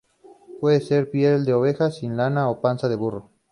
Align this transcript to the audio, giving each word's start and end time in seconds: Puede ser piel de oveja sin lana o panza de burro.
Puede 0.59 0.81
ser 0.81 1.11
piel 1.11 1.45
de 1.45 1.53
oveja 1.53 1.91
sin 1.91 2.17
lana 2.17 2.49
o 2.49 2.59
panza 2.59 2.89
de 2.89 2.95
burro. 2.95 3.29